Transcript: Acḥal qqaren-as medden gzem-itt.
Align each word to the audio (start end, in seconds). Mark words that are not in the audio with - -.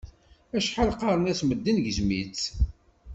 Acḥal 0.57 0.89
qqaren-as 0.95 1.41
medden 1.47 1.77
gzem-itt. 1.85 2.43